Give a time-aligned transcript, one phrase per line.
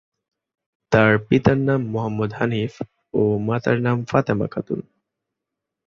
[0.91, 2.73] তার পিতার নাম মোহাম্মদ হানিফ
[3.13, 4.79] ও মাতার নাম ফাতেমা খাতুন।